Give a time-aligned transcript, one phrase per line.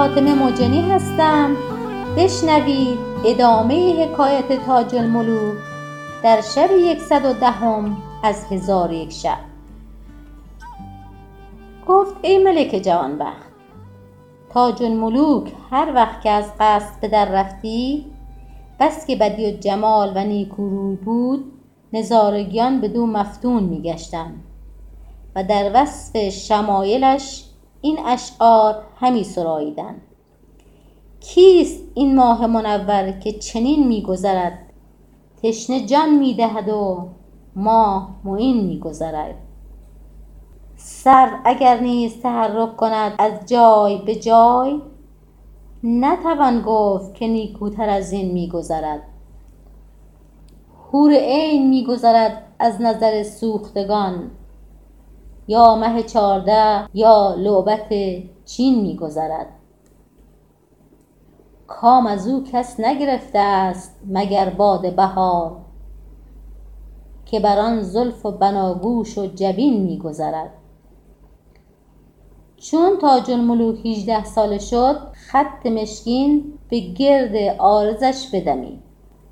[0.00, 1.56] فاطمه مجنی هستم.
[2.16, 5.56] بشنوید ادامه حکایت تاج الملوک
[6.22, 9.38] در شب یکصد و دهم از هزار و یک شب.
[11.88, 13.52] گفت ای ملک جوانبخت
[14.54, 18.06] تاج الملوک هر وقت که از قصر به در رفتی
[18.80, 21.52] بس که الجمال و نیکو روی بود
[21.92, 24.44] نظارگیان بدو مفتون می گشتند
[25.36, 27.49] و در وصف شمایلش
[27.80, 30.02] این اشعار همی سراییدند
[31.20, 34.58] کیست این ماه منور که چنین می گذرد؟
[35.42, 37.08] تشنه جان می دهد و
[37.56, 39.34] ماه معین می گذرد.
[40.76, 44.80] سرو اگر نیز تحرک کند از جای به جای
[45.84, 49.02] نتوان گفت که نیکوتر ازین می گذرد.
[50.92, 54.30] حور عین می گذرد از نظر سوختگان.
[55.50, 57.88] یا مه چارده یا لعبت
[58.44, 59.46] چین می گذرد
[61.66, 65.56] کام ازو کس نگرفته است مگر باد بهار
[67.26, 70.50] که بر آن زلف و بناگوش و جبین می گذرد
[72.56, 78.82] چون تاج الملوک هجده ساله شد خط مشکین به گرد عارضش بدمید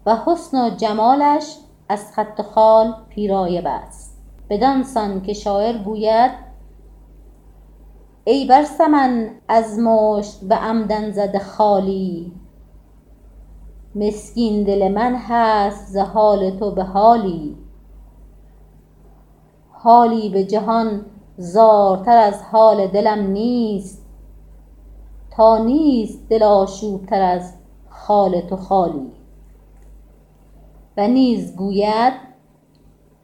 [0.06, 1.56] و حسن و جمالش
[1.88, 3.97] از خط خال پیرایه بست.
[4.50, 6.30] بدان سان که شاعر گوید
[8.24, 12.32] ای بر سمن از مشک به عمدن زده خالی.
[13.94, 17.56] مسکین دل من هست ز حال تو به حالی.
[19.70, 24.06] حالی به جهان زارتر از حال دلم نیست.
[25.30, 27.54] تا نیست دل آشوب تر از
[27.88, 29.12] خال تو خالی.
[30.96, 32.27] و نیز گوید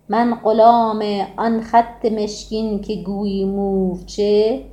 [0.08, 1.02] من غلام
[1.36, 4.64] آن خط مشکین که گویی مورچه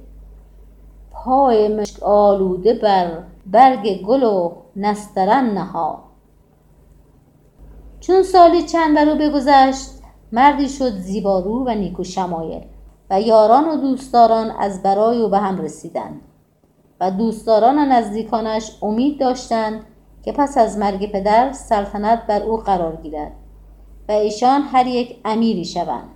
[1.11, 5.97] پای مشک آلوده بر برگ گل و نسترن نهاد.
[7.99, 9.89] چون سالی چند برو بگذشت
[10.31, 12.61] مردی شد زیبارو و نیکو شمایل
[13.09, 16.21] و یاران و دوستداران از برای او به هم رسیدند.
[16.99, 19.85] و دوستداران و نزدیکانش امید داشتند
[20.23, 23.31] که پس از مرگ پدر سلطنت بر او قرار گیرد.
[24.11, 26.09] ایشان هر یک امیری شوند.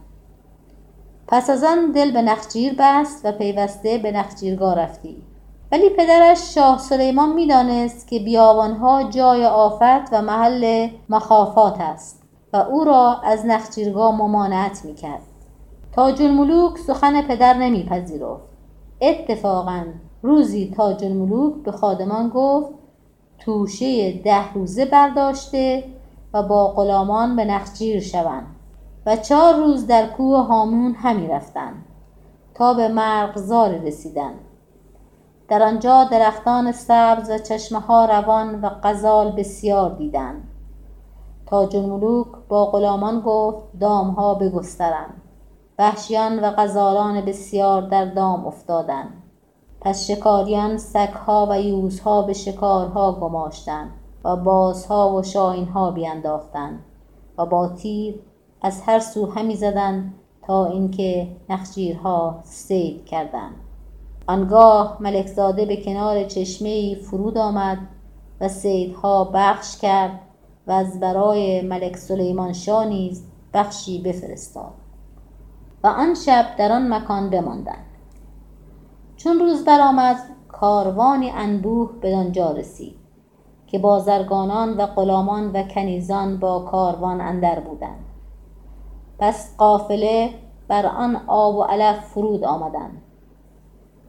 [1.27, 5.23] پس از آن دل به نخجیر بست و پیوسته به نخجیرگاه رفتی.
[5.71, 12.23] ولی پدرش شاه سلیمان می دانست که بیابانها جای آفت و محل مخافات است
[12.53, 15.21] و او را از نخجیرگاه ممانعت می کرد
[15.91, 18.43] تاج الملوک سخن پدر نمی پذیرفت
[19.01, 19.83] اتفاقا
[20.21, 22.69] روزی تاج الملوک به خادمان گفت
[23.39, 25.83] توشه ده روزه برداشته
[26.35, 28.47] و با غلامان به نخجیر شوند
[29.05, 31.85] و چهار روز در کوه هامون همی رفتند
[32.53, 34.39] تا به مرغزاری رسیدند.
[35.47, 40.47] در آنجا درختان سبز و چشمه ها روان و غزال بسیار دیدند.
[41.45, 45.21] تاج الملوک با غلامان گفت دامها بگسترند.
[45.79, 49.23] وحشیان و غزالان بسیار در دام افتادند.
[49.81, 53.91] پس شکاریان سگها و یوزها به شکارها گماشتند.
[54.25, 56.79] و بازها و شاهینها بینداختند
[57.37, 58.19] و با تیر
[58.61, 60.13] از هر سو همی زدند
[60.47, 63.55] تا اینکه نخجیرها صید کردند.
[64.27, 67.77] آنگاه ملک زاده به کنار چشمه فرود آمد
[68.41, 70.19] و صیدها بخش کرد
[70.67, 74.73] و از برای ملک سلیمان شاه نیز بخشی بفرستاد
[75.83, 77.85] و آن شب در آن مکان بماندند.
[79.17, 83.04] چون روز برآمد کاروانی انبوه بدانجا رسید.
[83.75, 88.05] که بازرگانان و غلامان و کنیزان با کاروان اندر بودند.
[89.19, 90.29] پس قافله
[90.67, 93.01] بر آن آب و علف فرود آمدند.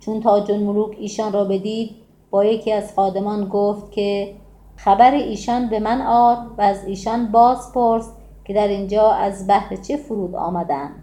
[0.00, 1.96] چون تاج الملوک ایشان را بدید
[2.30, 4.34] با یکی از خادمان گفت که
[4.76, 8.12] خبر ایشان به من آر و از ایشان باز پرس
[8.44, 11.02] که در اینجا از بهر چه فرود آمدند.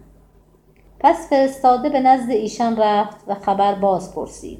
[0.99, 4.59] پس فرستاده به نزد ایشان رفت و خبر باز پرسید.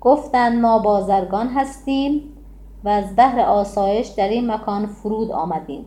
[0.00, 2.33] گفتند ما بازرگان هستیم
[2.84, 5.84] و از بهر آسایش در این مکان فرود آمدیم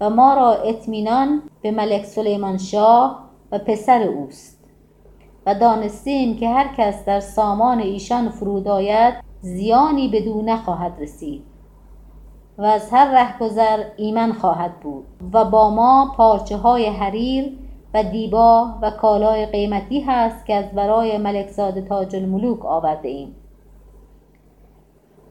[0.00, 4.58] و ما را اطمینان به ملک سلیمان شاه و پسر اوست
[5.46, 11.42] و دانسته ایم که هر کس در سامان ایشان فرود آید زیانی بدو نخواهد رسید
[12.58, 17.58] و از هر رهگذر ایمن خواهد بود و با ما پارچه های حریر
[17.94, 23.34] و دیبا و کالای قیمتی هست که از برای ملک زاده تاج الملوک آورده ایم.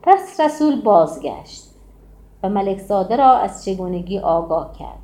[0.07, 1.63] پس رسول بازگشت
[2.43, 4.99] و ملک زاده را از چگونگی آگاه کرد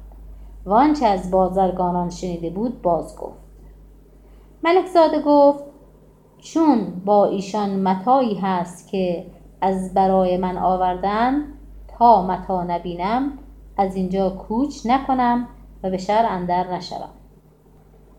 [0.65, 3.37] و آنچه از بازرگانان شنیده بود باز گفت.
[4.63, 5.63] ملک زاده گفت
[6.37, 9.25] چون با ایشان متایی هست که
[9.61, 11.43] از برای من آوردن
[11.97, 13.31] تا متا نبینم
[13.77, 15.47] از اینجا کوچ نکنم
[15.83, 17.09] و به شهر اندر نشوم.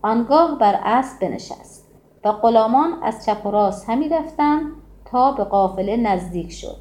[0.01, 1.85] آنگاه بر اسب بنشست
[2.25, 4.71] و غلامان از چپ و راست همی رفتند
[5.05, 6.77] تا به قافله نزدیک شد.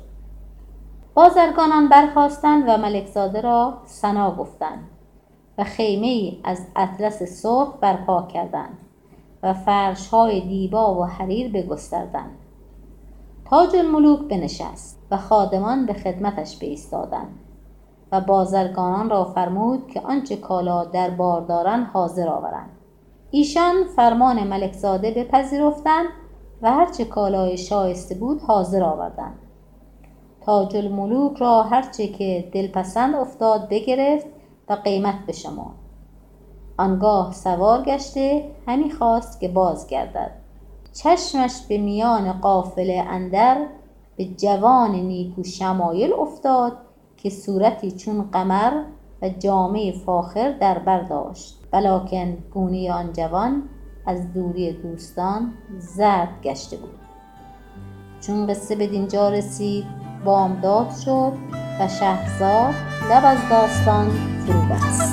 [1.15, 4.88] بازرگانان برخواستند و ملکزاده را سنا گفتند
[5.59, 8.79] و خیمه ای از اطلس سرخ برپا کردند
[9.43, 12.38] و فرش های دیبا و حریر بگستردند.
[13.50, 17.38] تاج الملوک بنشست و خادمان به خدمتش بایستادند
[18.12, 22.70] و بازرگانان را فرمود که آنچه کالا در بار دارند حاضر آورند.
[23.31, 26.06] ایشان فرمان ملکزاده بپذیرفتند
[26.64, 29.38] و هرچه کالای شایسته بود حاضر آوردند.
[30.40, 34.26] تاج الملوک را هرچه که دلپسند افتاد بگرفت
[34.69, 35.75] و قیمت بشمرد.
[36.78, 40.31] آنگاه سوار گشته همی خواست که بازگردد.
[40.93, 43.67] چشمش به میان قافله اندر
[44.17, 46.72] به جوان نیکو شمایل افتاد
[47.17, 48.82] که صورتی چون قمر
[49.22, 51.60] و جامه فاخر در بر داشت.
[51.72, 53.62] ولکن گونه آن جوان
[54.06, 56.99] از دوری دوستان زرد گشته بود.
[58.21, 59.85] چون قصه بدینجا رسید
[60.25, 61.33] بامداد شد
[61.81, 62.75] و شهرزاد
[63.11, 64.11] لب از داستان
[64.47, 65.04] فرو بست.